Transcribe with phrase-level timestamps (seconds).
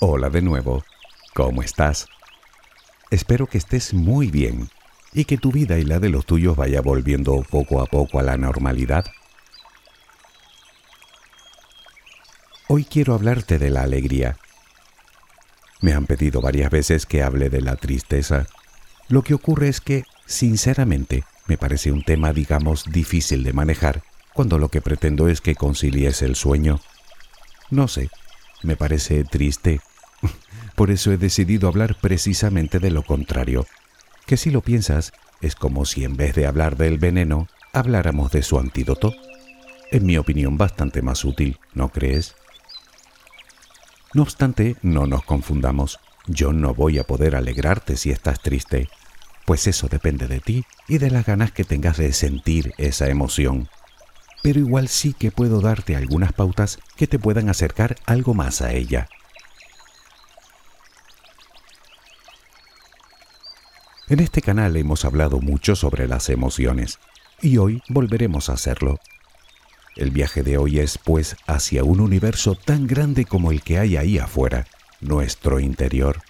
[0.00, 0.84] Hola de nuevo.
[1.34, 2.06] ¿Cómo estás?
[3.10, 4.70] Espero que estés muy bien
[5.12, 8.22] y que tu vida y la de los tuyos vaya volviendo poco a poco a
[8.22, 9.06] la normalidad.
[12.68, 14.36] Hoy quiero hablarte de la alegría.
[15.80, 18.46] Me han pedido varias veces que hable de la tristeza.
[19.08, 24.60] Lo que ocurre es que, sinceramente, me parece un tema, digamos, difícil de manejar cuando
[24.60, 26.78] lo que pretendo es que concilies el sueño.
[27.70, 28.10] No sé,
[28.62, 29.80] me parece triste.
[30.78, 33.66] Por eso he decidido hablar precisamente de lo contrario,
[34.26, 38.44] que si lo piensas, es como si en vez de hablar del veneno, habláramos de
[38.44, 39.12] su antídoto.
[39.90, 42.36] En mi opinión, bastante más útil, ¿no crees?
[44.14, 45.98] No obstante, no nos confundamos.
[46.28, 48.88] Yo no voy a poder alegrarte si estás triste,
[49.46, 53.68] pues eso depende de ti y de las ganas que tengas de sentir esa emoción.
[54.44, 58.72] Pero igual sí que puedo darte algunas pautas que te puedan acercar algo más a
[58.74, 59.08] ella.
[64.10, 66.98] En este canal hemos hablado mucho sobre las emociones
[67.42, 68.98] y hoy volveremos a hacerlo.
[69.96, 73.98] El viaje de hoy es, pues, hacia un universo tan grande como el que hay
[73.98, 74.66] ahí afuera,
[75.02, 76.22] nuestro interior.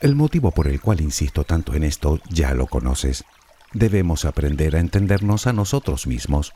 [0.00, 3.24] El motivo por el cual insisto tanto en esto ya lo conoces.
[3.72, 6.54] Debemos aprender a entendernos a nosotros mismos.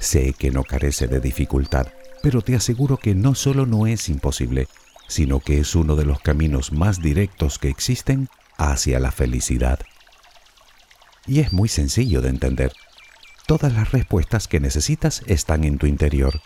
[0.00, 1.86] Sé que no carece de dificultad,
[2.20, 4.66] pero te aseguro que no solo no es imposible,
[5.06, 8.28] sino que es uno de los caminos más directos que existen
[8.58, 9.80] hacia la felicidad.
[11.26, 12.72] Y es muy sencillo de entender.
[13.46, 16.42] Todas las respuestas que necesitas están en tu interior.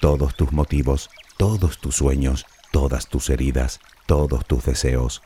[0.00, 5.22] Todos tus motivos, todos tus sueños, todas tus heridas, todos tus deseos.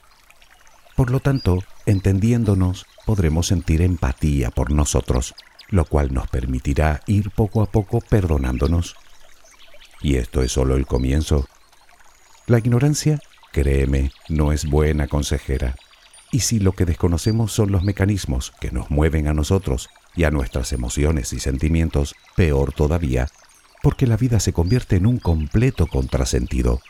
[0.97, 5.35] Por lo tanto, entendiéndonos, podremos sentir empatía por nosotros,
[5.69, 8.95] lo cual nos permitirá ir poco a poco perdonándonos.
[10.01, 11.47] Y esto es solo el comienzo.
[12.47, 13.21] La ignorancia,
[13.53, 15.77] créeme, no es buena consejera.
[16.33, 20.31] Y si lo que desconocemos son los mecanismos que nos mueven a nosotros y a
[20.31, 23.29] nuestras emociones y sentimientos, peor todavía,
[23.83, 26.81] porque la vida se convierte en un completo contrasentido.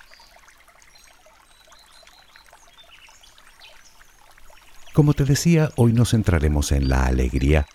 [4.94, 7.66] Como te decía, hoy nos centraremos en la alegría,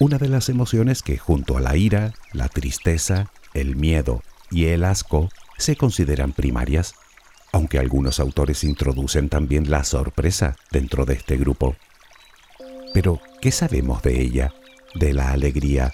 [0.00, 4.84] una de las emociones que junto a la ira, la tristeza, el miedo y el
[4.84, 6.94] asco se consideran primarias
[7.54, 11.76] aunque algunos autores introducen también la sorpresa dentro de este grupo.
[12.92, 14.52] Pero, ¿qué sabemos de ella,
[14.96, 15.92] de la alegría?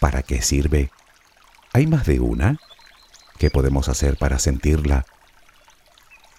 [0.00, 0.90] ¿Para qué sirve?
[1.74, 2.56] ¿Hay más de una?
[3.36, 5.04] ¿Qué podemos hacer para sentirla?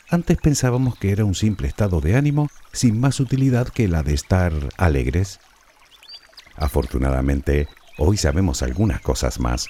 [0.09, 4.15] Antes pensábamos que era un simple estado de ánimo sin más utilidad que la de
[4.15, 5.39] estar alegres.
[6.55, 7.67] Afortunadamente,
[7.99, 9.67] hoy sabemos algunas cosas más.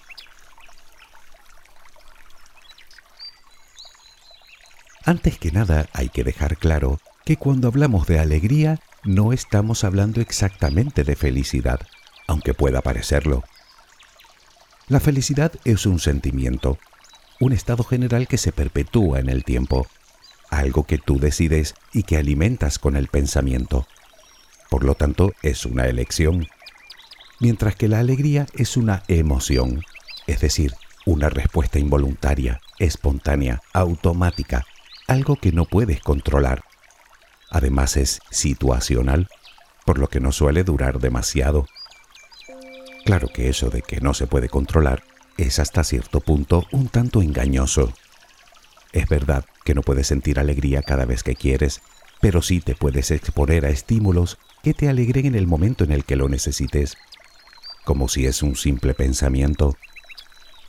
[5.05, 10.19] Antes que nada hay que dejar claro que cuando hablamos de alegría no estamos hablando
[10.19, 11.79] exactamente de felicidad,
[12.27, 13.43] aunque pueda parecerlo.
[14.88, 16.79] La felicidad es un sentimiento,
[17.39, 19.85] un estado general que se perpetúa en el tiempo,
[20.49, 23.87] algo que tú decides y que alimentas con el pensamiento.
[24.72, 26.47] Por lo tanto, es una elección,
[27.39, 29.83] mientras que la alegría es una emoción,
[30.25, 30.73] es decir,
[31.05, 34.66] una respuesta involuntaria, espontánea, automática,
[35.07, 36.63] algo que no puedes controlar.
[37.49, 39.27] Además es situacional,
[39.85, 41.67] por lo que no suele durar demasiado.
[43.05, 45.03] Claro que eso de que no se puede controlar
[45.38, 47.93] es hasta cierto punto un tanto engañoso.
[48.93, 51.81] Es verdad que no puedes sentir alegría cada vez que quieres,
[52.19, 56.05] pero sí te puedes exponer a estímulos que te alegren en el momento en el
[56.05, 56.97] que lo necesites,
[57.83, 59.75] como si es un simple pensamiento.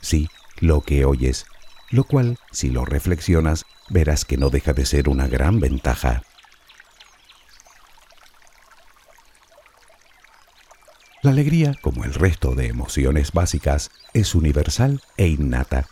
[0.01, 1.45] Sí, lo que oyes,
[1.89, 6.23] lo cual, si lo reflexionas, verás que no deja de ser una gran ventaja.
[11.23, 15.87] La alegría, como el resto de emociones básicas, es universal e innata,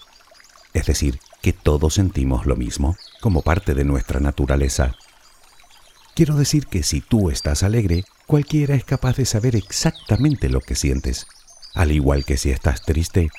[0.74, 4.96] es decir, que todos sentimos lo mismo, como parte de nuestra naturaleza.
[6.16, 10.76] Quiero decir que si tú estás alegre, cualquiera es capaz de saber exactamente lo que
[10.76, 11.28] sientes,
[11.74, 13.30] al igual que si estás triste,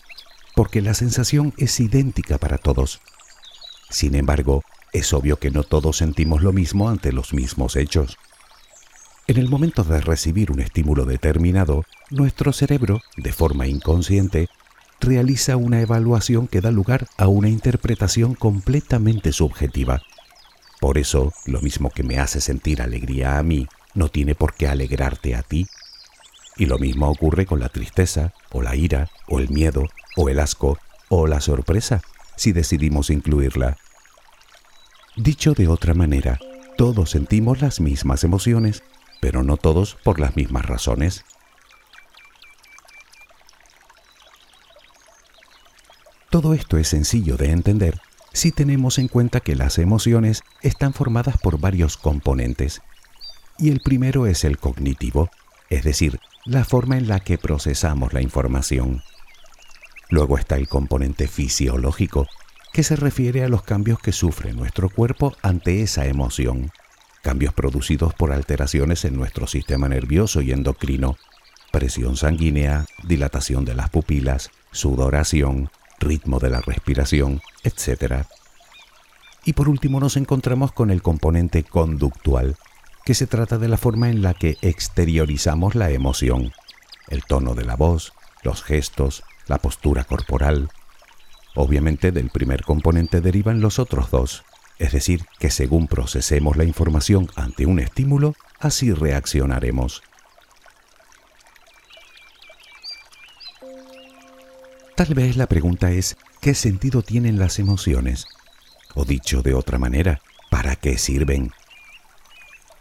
[0.55, 3.00] porque la sensación es idéntica para todos.
[3.96, 4.62] Sin embargo,
[4.93, 8.19] es obvio que no todos sentimos lo mismo ante los mismos hechos.
[9.26, 14.50] En el momento de recibir un estímulo determinado, nuestro cerebro, de forma inconsciente,
[15.00, 20.02] realiza una evaluación que da lugar a una interpretación completamente subjetiva.
[20.78, 24.69] Por eso, lo mismo que me hace sentir alegría a mí, no tiene por qué
[24.69, 25.69] alegrarte a ti.
[26.58, 29.88] Y lo mismo ocurre con la tristeza, o la ira, o el miedo,
[30.19, 30.76] o el asco,
[31.08, 32.02] o la sorpresa,
[32.37, 33.78] si decidimos incluirla,
[35.17, 36.39] Dicho de otra manera,
[36.77, 38.83] todos sentimos las mismas emociones,
[39.23, 41.25] pero no todos por las mismas razones.
[46.29, 47.99] Todo esto es sencillo de entender
[48.35, 52.83] si tenemos en cuenta que las emociones están formadas por varios componentes.
[53.59, 55.31] Y el primero es el cognitivo,
[55.71, 59.03] es decir, la forma en la que procesamos la información.
[60.11, 62.27] Luego está el componente fisiológico,
[62.76, 66.73] que se refiere a los cambios que sufre nuestro cuerpo ante esa emoción,
[67.23, 71.17] cambios producidos por alteraciones en nuestro sistema nervioso y endocrino,
[71.73, 78.26] presión sanguínea, dilatación de las pupilas, sudoración, ritmo de la respiración, etc.
[79.46, 82.56] Y por último nos encontramos con el componente conductual,
[83.06, 86.52] que se trata de la forma en la que exteriorizamos la emoción,
[87.08, 88.12] el tono de la voz,
[88.43, 90.69] los gestos, la postura corporal.
[91.56, 94.44] Obviamente del primer componente derivan los otros dos,
[94.79, 100.03] es decir, que según procesemos la información ante un estímulo, así reaccionaremos.
[104.94, 108.26] Tal vez la pregunta es, ¿qué sentido tienen las emociones?
[108.94, 110.20] O dicho de otra manera,
[110.50, 111.53] ¿para qué sirven?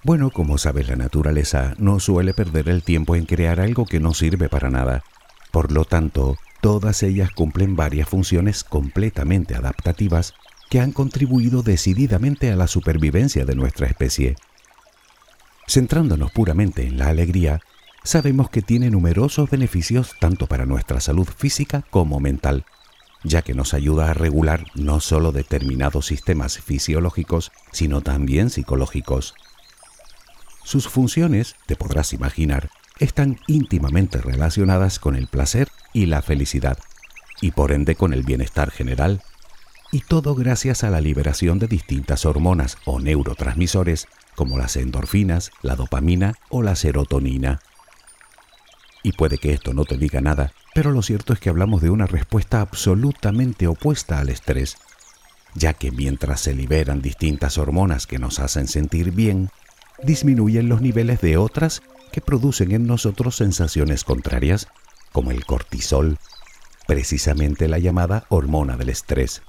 [0.04, 4.14] Bueno, como sabes, la naturaleza no suele perder el tiempo en crear algo que no
[4.14, 5.04] sirve para nada.
[5.52, 10.34] Por lo tanto, todas ellas cumplen varias funciones completamente adaptativas
[10.68, 14.36] que han contribuido decididamente a la supervivencia de nuestra especie.
[15.68, 17.62] Centrándonos puramente en la alegría,
[18.04, 22.66] sabemos que tiene numerosos beneficios tanto para nuestra salud física como mental,
[23.24, 29.36] ya que nos ayuda a regular no solo determinados sistemas fisiológicos, sino también psicológicos.
[30.64, 36.78] Sus funciones, te podrás imaginar, están íntimamente relacionadas con el placer y la felicidad,
[37.42, 39.22] y por ende con el bienestar general,
[39.92, 45.76] y todo gracias a la liberación de distintas hormonas o neurotransmisores como las endorfinas, la
[45.76, 47.60] dopamina o la serotonina.
[49.04, 51.90] Y puede que esto no te diga nada, pero lo cierto es que hablamos de
[51.90, 54.78] una respuesta absolutamente opuesta al estrés,
[55.54, 59.50] ya que mientras se liberan distintas hormonas que nos hacen sentir bien,
[60.04, 61.82] disminuyen los niveles de otras
[62.16, 64.70] que producen en nosotros sensaciones contrarias,
[65.12, 66.18] como el cortisol,
[66.88, 69.42] precisamente la llamada hormona del estrés.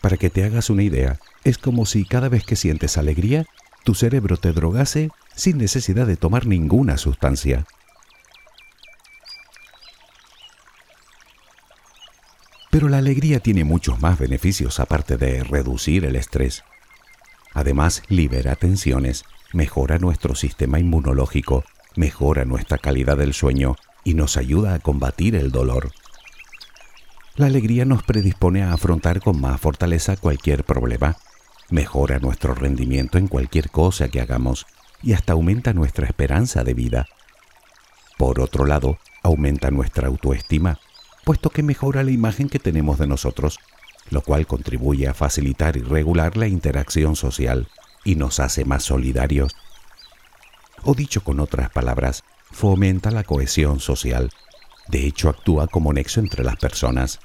[0.00, 3.46] Para que te hagas una idea, es como si cada vez que sientes alegría,
[3.84, 7.66] tu cerebro te drogase sin necesidad de tomar ninguna sustancia.
[12.72, 16.64] Pero la alegría tiene muchos más beneficios aparte de reducir el estrés.
[17.54, 21.64] Además, libera tensiones, mejora nuestro sistema inmunológico,
[21.96, 25.90] mejora nuestra calidad del sueño y nos ayuda a combatir el dolor.
[27.36, 31.16] La alegría nos predispone a afrontar con más fortaleza cualquier problema,
[31.70, 34.66] mejora nuestro rendimiento en cualquier cosa que hagamos
[35.02, 37.06] y hasta aumenta nuestra esperanza de vida.
[38.16, 40.78] Por otro lado, aumenta nuestra autoestima
[41.24, 43.58] puesto que mejora la imagen que tenemos de nosotros,
[44.10, 47.68] lo cual contribuye a facilitar y regular la interacción social
[48.08, 49.54] y nos hace más solidarios.
[50.82, 54.30] O dicho con otras palabras, fomenta la cohesión social.
[54.88, 57.20] De hecho, actúa como nexo entre las personas.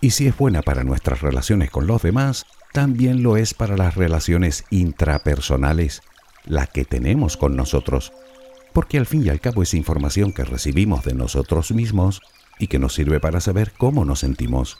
[0.00, 3.96] Y si es buena para nuestras relaciones con los demás, también lo es para las
[3.96, 6.02] relaciones intrapersonales,
[6.44, 8.12] la que tenemos con nosotros,
[8.72, 12.20] porque al fin y al cabo es información que recibimos de nosotros mismos
[12.60, 14.78] y que nos sirve para saber cómo nos sentimos.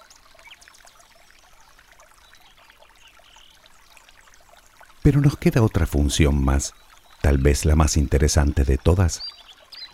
[5.02, 6.75] Pero nos queda otra función más,
[7.23, 9.23] tal vez la más interesante de todas,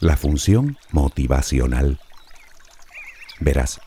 [0.00, 2.00] la función motivacional.
[3.40, 3.80] Verás,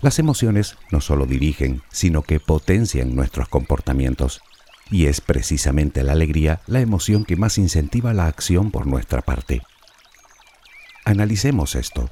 [0.00, 4.40] las emociones no solo dirigen, sino que potencian nuestros comportamientos,
[4.90, 9.62] y es precisamente la alegría la emoción que más incentiva la acción por nuestra parte.
[11.04, 12.10] Analicemos esto.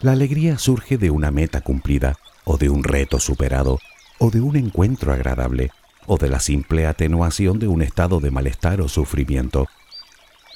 [0.00, 3.78] La alegría surge de una meta cumplida, o de un reto superado,
[4.18, 5.70] o de un encuentro agradable,
[6.06, 9.68] o de la simple atenuación de un estado de malestar o sufrimiento.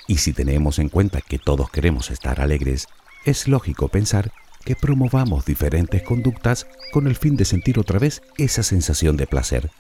[0.07, 2.89] Y si tenemos en cuenta que todos queremos estar alegres,
[3.25, 4.33] es lógico pensar
[4.65, 9.71] que promovamos diferentes conductas con el fin de sentir otra vez esa sensación de placer.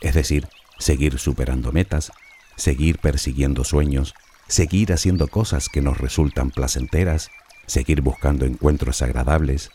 [0.00, 2.12] Es decir, seguir superando metas,
[2.56, 4.14] seguir persiguiendo sueños,
[4.48, 7.30] seguir haciendo cosas que nos resultan placenteras,
[7.66, 9.70] seguir buscando encuentros agradables.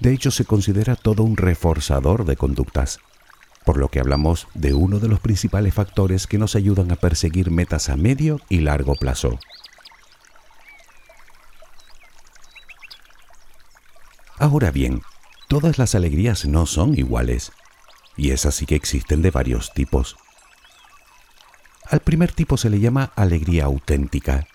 [0.00, 3.00] De hecho, se considera todo un reforzador de conductas,
[3.68, 7.50] por lo que hablamos de uno de los principales factores que nos ayudan a perseguir
[7.50, 9.38] metas a medio y largo plazo.
[14.38, 15.02] Ahora bien,
[15.48, 17.52] todas las alegrías no son iguales.
[18.16, 20.16] y es así que existen de varios tipos.
[21.90, 24.46] Al primer tipo se le llama alegría auténtica.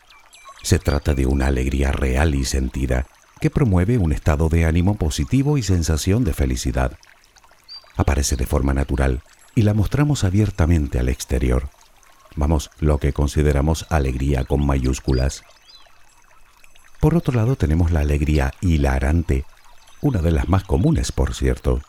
[0.64, 3.06] Se trata de una alegría real y sentida
[3.40, 6.98] que promueve un estado de ánimo positivo y sensación de felicidad.
[7.96, 9.22] Aparece de forma natural
[9.56, 11.70] y la mostramos abiertamente al exterior.
[12.36, 15.44] Vamos, lo que consideramos alegría con mayúsculas.
[17.00, 19.46] Por otro lado tenemos la alegría hilarante,
[20.02, 21.82] una de las más comunes, por cierto.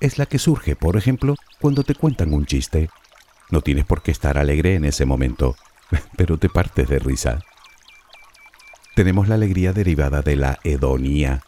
[0.00, 2.90] Es la que surge, por ejemplo, cuando te cuentan un chiste.
[3.50, 5.56] No tienes por qué estar alegre en ese momento,
[6.16, 7.40] pero te partes de risa.
[8.94, 11.42] Tenemos la alegría derivada de la hedonía,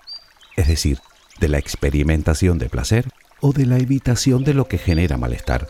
[0.56, 1.00] es decir,
[1.40, 5.68] de la experimentación de placer o de la evitación de lo que genera malestar.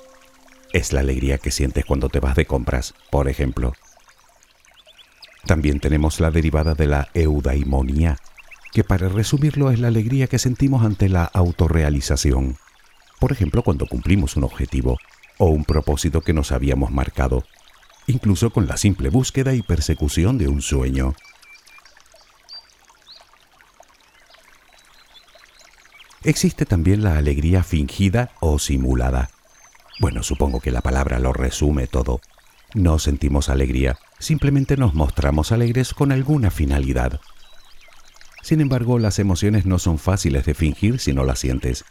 [0.72, 3.72] Es la alegría que sientes cuando te vas de compras, por ejemplo.
[5.46, 8.18] También tenemos la derivada de la eudaimonía,
[8.72, 12.56] que para resumirlo es la alegría que sentimos ante la autorrealización.
[13.18, 14.98] Por ejemplo, cuando cumplimos un objetivo
[15.38, 17.44] o un propósito que nos habíamos marcado,
[18.06, 21.14] incluso con la simple búsqueda y persecución de un sueño.
[26.22, 29.30] Existe también la alegría fingida o simulada.
[30.00, 32.20] Bueno, supongo que la palabra lo resume todo.
[32.74, 37.20] No sentimos alegría, simplemente nos mostramos alegres con alguna finalidad.
[38.42, 41.84] Sin embargo, las emociones no son fáciles de fingir si no las sientes.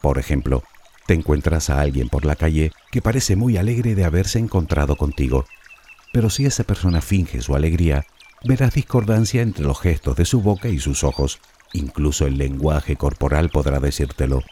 [0.00, 0.64] Por ejemplo,
[1.06, 5.46] te encuentras a alguien por la calle que parece muy alegre de haberse encontrado contigo,
[6.12, 8.04] pero si esa persona finge su alegría,
[8.44, 11.40] verás discordancia entre los gestos de su boca y sus ojos,
[11.72, 14.42] Incluso el lenguaje corporal podrá decírtelo.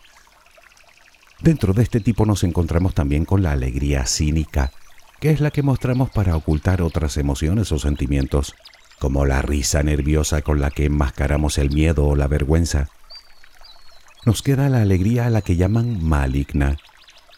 [1.41, 4.73] Dentro de este tipo nos encontramos también con la alegría cínica,
[5.21, 8.55] que es la que mostramos para ocultar otras emociones o sentimientos,
[8.99, 12.89] como la risa nerviosa con la que enmascaramos el miedo o la vergüenza.
[14.25, 16.77] Nos queda la alegría a la que llaman maligna,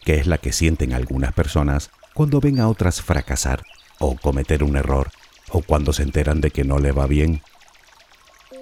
[0.05, 3.63] que es la que sienten algunas personas cuando ven a otras fracasar
[3.99, 5.11] o cometer un error,
[5.51, 7.43] o cuando se enteran de que no le va bien.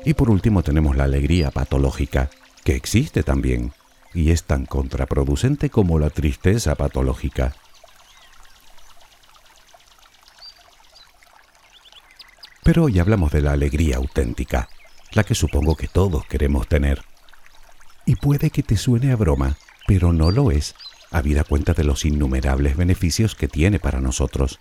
[0.08, 2.30] Y por último tenemos la alegría patológica,
[2.64, 3.74] que existe también,
[4.14, 7.54] y es tan contraproducente como la tristeza patológica.
[12.62, 14.70] Pero hoy hablamos de la alegría auténtica,
[15.12, 17.02] la que supongo que todos queremos tener.
[18.06, 20.74] Y puede que te suene a broma, pero no lo es,
[21.10, 24.58] habida cuenta de los innumerables beneficios que tiene para nosotros.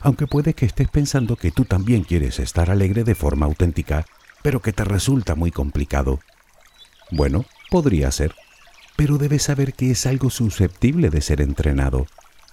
[0.00, 4.04] Aunque puede que estés pensando que tú también quieres estar alegre de forma auténtica
[4.44, 6.20] pero que te resulta muy complicado.
[7.10, 8.34] Bueno, podría ser,
[8.94, 12.06] pero debes saber que es algo susceptible de ser entrenado.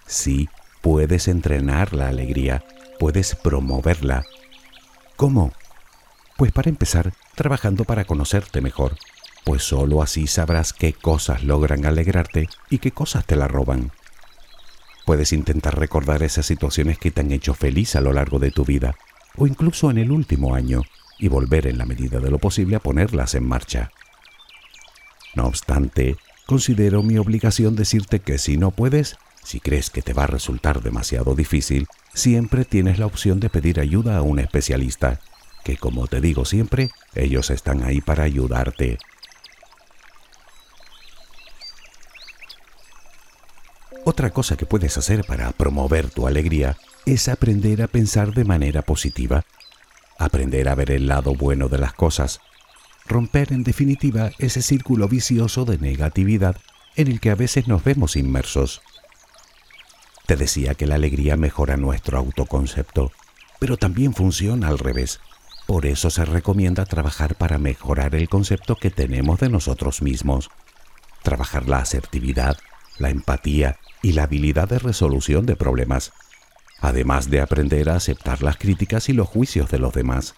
[0.07, 0.47] Sí,
[0.79, 2.63] puedes entrenar la alegría,
[2.97, 4.23] puedes promoverla.
[5.17, 5.51] ¿Cómo?
[6.37, 8.95] Pues para empezar, trabajando para conocerte mejor,
[9.43, 13.91] pues sólo así sabrás qué cosas logran alegrarte y qué cosas te la roban.
[15.05, 18.63] Puedes intentar recordar esas situaciones que te han hecho feliz a lo largo de tu
[18.63, 18.95] vida,
[19.35, 20.83] o incluso en el último año,
[21.21, 23.91] y volver en la medida de lo posible a ponerlas en marcha.
[25.35, 30.23] No obstante, considero mi obligación decirte que si no puedes, si crees que te va
[30.23, 35.19] a resultar demasiado difícil, siempre tienes la opción de pedir ayuda a un especialista,
[35.63, 38.97] que como te digo siempre, ellos están ahí para ayudarte.
[44.03, 48.81] Otra cosa que puedes hacer para promover tu alegría es aprender a pensar de manera
[48.81, 49.45] positiva
[50.25, 52.39] aprender a ver el lado bueno de las cosas,
[53.07, 56.55] romper en definitiva ese círculo vicioso de negatividad
[56.95, 58.81] en el que a veces nos vemos inmersos.
[60.25, 63.11] Te decía que la alegría mejora nuestro autoconcepto,
[63.59, 65.19] pero también funciona al revés.
[65.67, 70.49] Por eso se recomienda trabajar para mejorar el concepto que tenemos de nosotros mismos.
[71.23, 72.57] Trabajar la asertividad,
[72.97, 76.11] la empatía y la habilidad de resolución de problemas
[76.81, 80.35] además de aprender a aceptar las críticas y los juicios de los demás.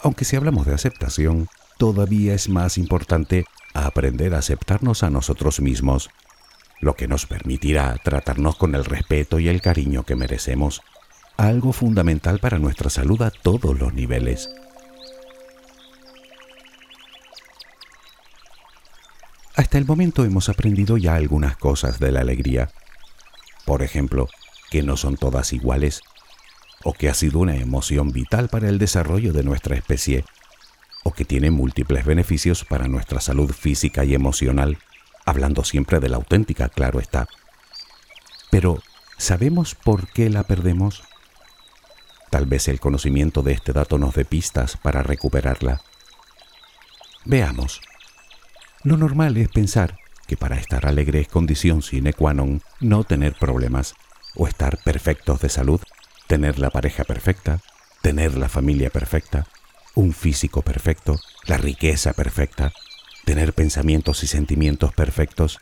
[0.00, 3.44] Aunque si hablamos de aceptación, todavía es más importante
[3.74, 6.10] aprender a aceptarnos a nosotros mismos,
[6.80, 10.82] lo que nos permitirá tratarnos con el respeto y el cariño que merecemos,
[11.36, 14.50] algo fundamental para nuestra salud a todos los niveles.
[19.56, 22.70] Hasta el momento hemos aprendido ya algunas cosas de la alegría.
[23.64, 24.28] Por ejemplo,
[24.70, 26.00] que no son todas iguales,
[26.84, 30.24] o que ha sido una emoción vital para el desarrollo de nuestra especie,
[31.04, 34.78] o que tiene múltiples beneficios para nuestra salud física y emocional,
[35.24, 37.28] hablando siempre de la auténtica, claro está.
[38.50, 38.82] Pero,
[39.16, 41.02] ¿sabemos por qué la perdemos?
[42.30, 45.80] Tal vez el conocimiento de este dato nos dé pistas para recuperarla.
[47.24, 47.80] Veamos.
[48.84, 53.34] Lo normal es pensar que para estar alegre es condición sine qua non no tener
[53.34, 53.96] problemas,
[54.38, 55.80] o estar perfectos de salud,
[56.26, 57.60] tener la pareja perfecta,
[58.00, 59.46] tener la familia perfecta,
[59.94, 62.72] un físico perfecto, la riqueza perfecta,
[63.24, 65.58] tener pensamientos y sentimientos perfectos.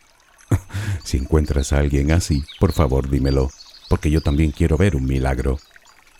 [1.03, 3.49] si encuentras a alguien así, por favor dímelo,
[3.89, 5.59] porque yo también quiero ver un milagro.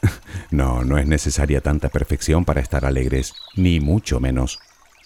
[0.52, 4.60] no, no es necesaria tanta perfección para estar alegres, ni mucho menos.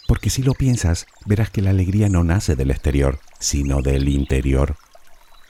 [0.07, 4.77] Porque si lo piensas, verás que la alegría no nace del exterior, sino del interior.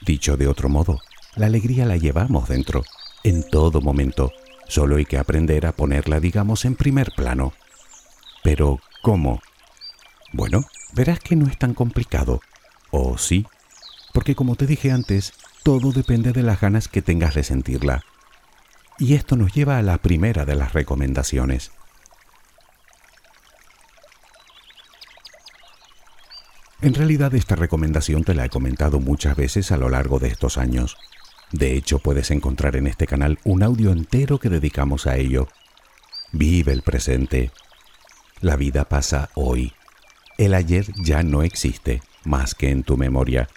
[0.04, 1.00] Dicho de otro modo,
[1.36, 2.84] la alegría la llevamos dentro,
[3.24, 4.32] en todo momento.
[4.68, 7.52] Solo hay que aprender a ponerla, digamos, en primer plano.
[8.42, 9.40] Pero, ¿cómo?
[10.32, 12.40] Bueno, verás que no es tan complicado.
[12.90, 13.46] ¿O sí?
[14.12, 18.04] Porque como te dije antes, todo depende de las ganas que tengas de sentirla.
[18.98, 21.72] Y esto nos lleva a la primera de las recomendaciones.
[26.82, 30.58] En realidad esta recomendación te la he comentado muchas veces a lo largo de estos
[30.58, 30.96] años.
[31.52, 35.48] De hecho, puedes encontrar en este canal un audio entero que dedicamos a ello.
[36.32, 37.50] Vive el presente.
[38.40, 39.74] La vida pasa hoy.
[40.38, 43.48] El ayer ya no existe, más que en tu memoria.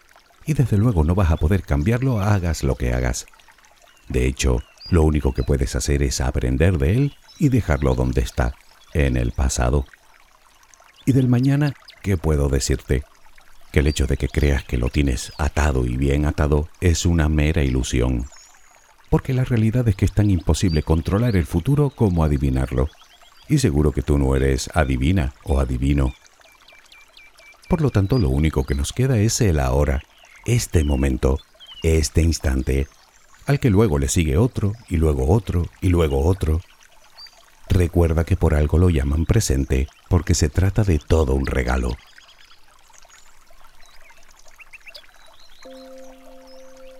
[0.45, 3.25] Y desde luego no vas a poder cambiarlo hagas lo que hagas.
[4.09, 8.55] De hecho, lo único que puedes hacer es aprender de él y dejarlo donde está,
[8.93, 9.85] en el pasado.
[11.05, 11.73] Y del mañana,
[12.03, 13.03] ¿qué puedo decirte?
[13.75, 17.27] Que el hecho de que creas que lo tienes atado y bien atado es una
[17.27, 18.25] mera ilusión.
[19.09, 22.87] Porque la realidad es que es tan imposible controlar el futuro como adivinarlo.
[23.49, 26.13] Y seguro que tú no eres adivina o adivino.
[27.67, 30.03] Por lo tanto, lo único que nos queda es el ahora,
[30.45, 31.37] este momento,
[31.83, 32.87] este instante,
[33.45, 36.61] al que luego le sigue otro, y luego otro, y luego otro.
[37.67, 41.97] Recuerda que por algo lo llaman presente, porque se trata de todo un regalo.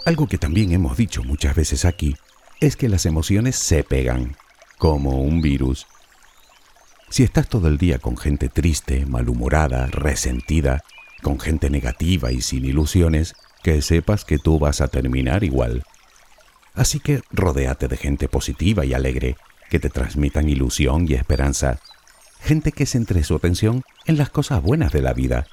[0.06, 2.16] Algo que también hemos dicho muchas veces aquí
[2.62, 4.38] es que las emociones se pegan,
[4.78, 5.88] como un virus.
[7.10, 10.84] Si estás todo el día con gente triste, malhumorada, resentida,
[11.24, 15.84] con gente negativa y sin ilusiones, que sepas que tú vas a terminar igual.
[16.76, 19.38] Así que rodéate de gente positiva y alegre,
[19.72, 21.80] que te transmitan ilusión y esperanza.
[22.42, 25.48] Gente que centre su atención en las cosas buenas de la vida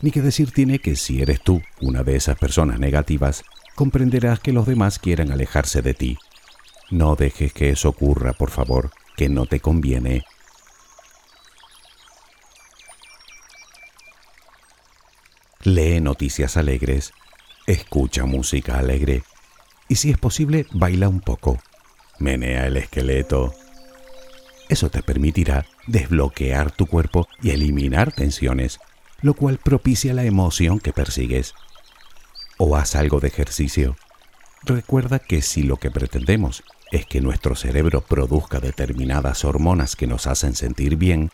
[0.00, 4.52] ni que decir tiene que si eres tú una de esas personas negativas, comprenderás que
[4.52, 6.18] los demás quieren alejarse de ti.
[6.90, 10.24] No dejes que eso ocurra, por favor, que no te conviene.
[15.62, 17.12] Lee noticias alegres,
[17.66, 19.24] escucha música alegre
[19.88, 21.58] y si es posible, baila un poco.
[22.18, 23.54] Menea el esqueleto.
[24.68, 28.80] Eso te permitirá desbloquear tu cuerpo y eliminar tensiones
[29.22, 31.54] lo cual propicia la emoción que persigues.
[32.58, 33.96] O haz algo de ejercicio.
[34.62, 40.26] Recuerda que si lo que pretendemos es que nuestro cerebro produzca determinadas hormonas que nos
[40.26, 41.30] hacen sentir bien,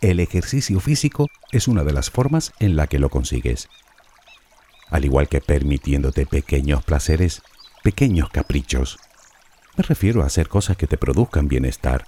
[0.00, 3.68] el ejercicio físico es una de las formas en la que lo consigues.
[4.90, 7.42] Al igual que permitiéndote pequeños placeres,
[7.82, 8.98] pequeños caprichos.
[9.76, 12.06] Me refiero a hacer cosas que te produzcan bienestar.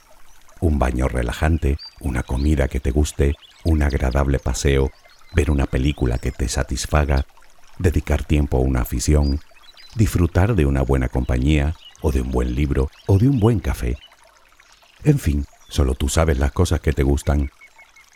[0.60, 4.90] Un baño relajante, una comida que te guste, un agradable paseo,
[5.32, 7.26] ver una película que te satisfaga,
[7.78, 9.40] dedicar tiempo a una afición,
[9.94, 13.98] disfrutar de una buena compañía, o de un buen libro, o de un buen café.
[15.04, 17.50] En fin, solo tú sabes las cosas que te gustan.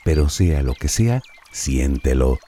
[0.05, 1.23] Pero sea lo que sea,
[1.53, 2.39] siéntelo.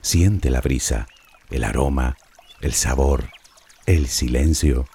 [0.00, 1.08] Siente la brisa,
[1.50, 2.16] el aroma,
[2.60, 3.30] el sabor,
[3.86, 4.86] el silencio.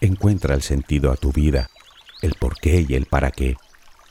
[0.00, 1.70] Encuentra el sentido a tu vida,
[2.22, 3.56] el por qué y el para qué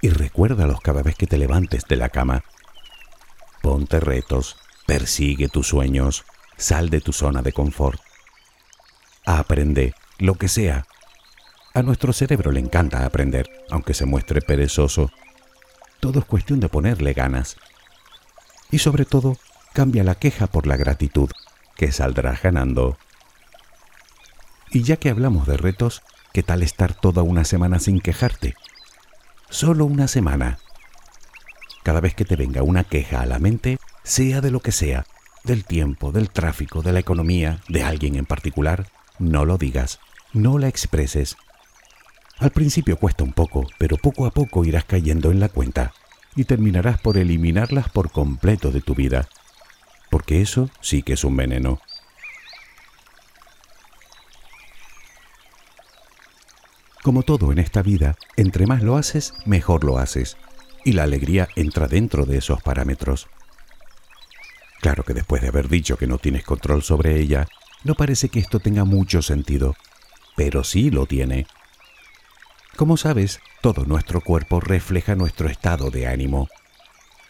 [0.02, 2.44] y recuérdalos cada vez que te levantes de la cama.
[3.62, 6.26] Ponte retos, persigue tus sueños,
[6.58, 8.02] sal de tu zona de confort.
[9.26, 10.86] Aprende lo que sea.
[11.74, 15.12] A nuestro cerebro le encanta aprender, aunque se muestre perezoso.
[16.00, 17.58] Todo es cuestión de ponerle ganas.
[18.72, 19.38] Y sobre todo,
[19.74, 21.30] cambia la queja por la gratitud,
[21.76, 22.98] que saldrás ganando.
[24.72, 26.02] Y ya que hablamos de retos,
[26.34, 28.56] ¿qué tal estar toda una semana sin quejarte?
[29.52, 30.58] Solo una semana.
[31.84, 35.06] Cada vez que te venga una queja a la mente, sea de lo que sea,
[35.44, 38.88] del tiempo, del tráfico, de la economía, de alguien en particular,
[39.20, 40.00] no lo digas,
[40.34, 41.36] no la expreses.
[42.40, 45.94] Al principio cuesta un poco, pero poco a poco irás cayendo en la cuenta
[46.36, 49.28] y terminarás por eliminarlas por completo de tu vida,
[50.10, 51.82] porque eso sí que es un veneno.
[57.04, 60.38] Como todo en esta vida, entre más lo haces, mejor lo haces.
[60.84, 63.28] y la alegría entra dentro de esos parámetros.
[64.80, 67.48] Claro que después de haber dicho que no tienes control sobre ella,
[67.84, 69.76] no parece que esto tenga mucho sentido,
[70.36, 71.46] pero sí lo tiene.
[72.76, 76.50] Como sabes, todo nuestro cuerpo refleja nuestro estado de ánimo.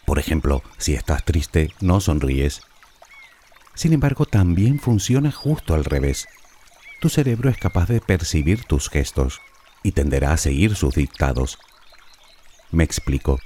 [0.06, 2.62] Por ejemplo, si estás triste, no sonríes.
[3.74, 6.26] Sin embargo, también funciona justo al revés.
[7.02, 9.42] Tu cerebro es capaz de percibir tus gestos
[9.82, 11.58] y tenderá a seguir sus dictados.
[12.70, 13.38] Me explico.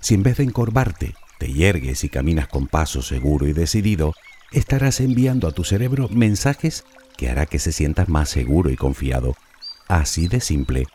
[0.00, 4.14] Si en vez de encorvarte, te yergues y caminas con paso seguro y decidido,
[4.52, 6.84] estarás enviando a tu cerebro mensajes
[7.16, 9.36] que hará que se sienta más seguro y confiado.
[9.88, 10.86] Así de simple.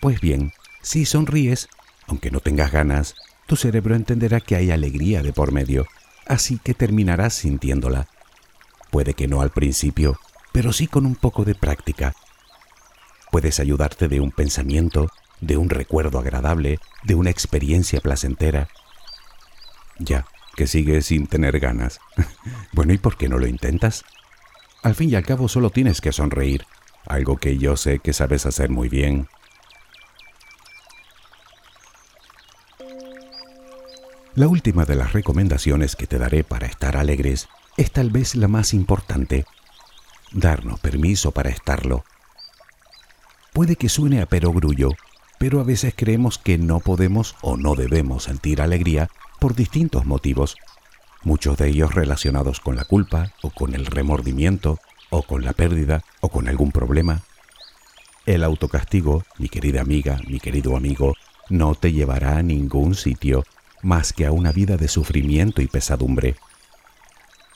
[0.00, 1.68] Pues bien, si sonríes,
[2.06, 3.14] aunque no tengas ganas,
[3.46, 5.86] tu cerebro entenderá que hay alegría de por medio,
[6.26, 8.08] así que terminarás sintiéndola.
[8.90, 10.18] Puede que no al principio,
[10.52, 12.14] pero sí con un poco de práctica.
[13.36, 15.10] Puedes ayudarte de un pensamiento,
[15.42, 18.68] de un recuerdo agradable, de una experiencia placentera.
[19.98, 20.24] Ya,
[20.56, 22.00] que sigues sin tener ganas.
[22.72, 24.06] bueno, ¿y por qué no lo intentas?
[24.82, 26.64] Al fin y al cabo solo tienes que sonreír,
[27.04, 29.28] algo que yo sé que sabes hacer muy bien.
[34.34, 38.48] La última de las recomendaciones que te daré para estar alegres es tal vez la
[38.48, 39.44] más importante.
[40.32, 42.02] Darnos permiso para estarlo.
[43.56, 44.90] Puede que suene a perogrullo,
[45.38, 49.08] pero a veces creemos que no podemos o no debemos sentir alegría
[49.40, 50.56] por distintos motivos,
[51.22, 56.04] muchos de ellos relacionados con la culpa o con el remordimiento o con la pérdida
[56.20, 57.22] o con algún problema.
[58.26, 61.14] El autocastigo, mi querida amiga, mi querido amigo,
[61.48, 63.42] no te llevará a ningún sitio
[63.80, 66.36] más que a una vida de sufrimiento y pesadumbre.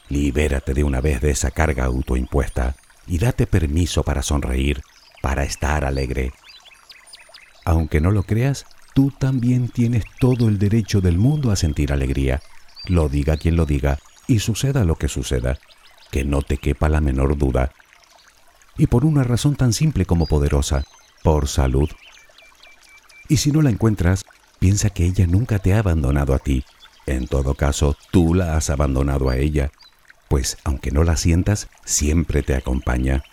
[0.08, 2.74] Libérate de una vez de esa carga autoimpuesta
[3.06, 4.80] y date permiso para sonreír,
[5.20, 6.32] para estar alegre.
[7.64, 12.42] Aunque no lo creas, tú también tienes todo el derecho del mundo a sentir alegría,
[12.86, 15.58] lo diga quien lo diga y suceda lo que suceda,
[16.10, 17.72] que no te quepa la menor duda.
[18.78, 20.84] Y por una razón tan simple como poderosa,
[21.22, 21.90] por salud.
[23.28, 24.24] Y si no la encuentras,
[24.58, 26.64] piensa que ella nunca te ha abandonado a ti.
[27.06, 29.72] En todo caso, tú la has abandonado a ella,
[30.28, 33.24] pues aunque no la sientas, siempre te acompaña.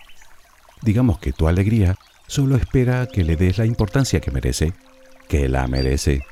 [0.81, 4.73] Digamos que tu alegría solo espera que le des la importancia que merece,
[5.27, 6.23] que la merece.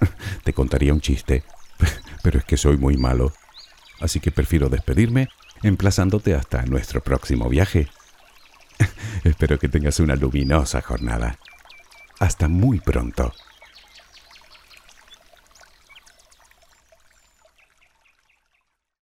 [0.44, 1.44] Te contaría un chiste,
[2.22, 3.32] pero es que soy muy malo.
[4.00, 5.28] Así que prefiero despedirme
[5.62, 7.88] emplazándote hasta nuestro próximo viaje.
[9.24, 11.38] Espero que tengas una luminosa jornada.
[12.20, 13.32] Hasta muy pronto.